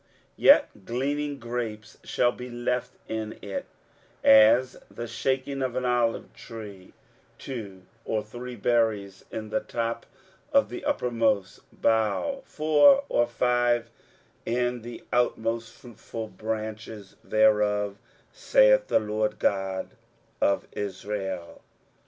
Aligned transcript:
23:017:006 0.01 0.09
Yet 0.37 0.85
gleaning 0.85 1.37
grapes 1.39 1.97
shall 2.03 2.31
be 2.31 2.49
left 2.49 2.95
in 3.07 3.37
it, 3.43 3.67
as 4.23 4.75
the 4.89 5.05
shaking 5.05 5.61
of 5.61 5.75
an 5.75 5.85
olive 5.85 6.33
tree, 6.33 6.93
two 7.37 7.83
or 8.03 8.23
three 8.23 8.55
berries 8.55 9.23
in 9.29 9.51
the 9.51 9.59
top 9.59 10.07
of 10.51 10.69
the 10.69 10.83
uppermost 10.85 11.59
bough, 11.71 12.41
four 12.45 13.03
or 13.09 13.27
five 13.27 13.91
in 14.43 14.81
the 14.81 15.03
outmost 15.13 15.71
fruitful 15.71 16.29
branches 16.29 17.15
thereof, 17.23 17.99
saith 18.31 18.87
the 18.87 18.97
LORD 18.99 19.37
God 19.37 19.91
of 20.41 20.67
Israel. 20.71 21.61